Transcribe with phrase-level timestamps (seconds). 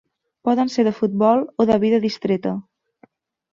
[0.47, 2.57] Poden ser de futbol o de vida distreta.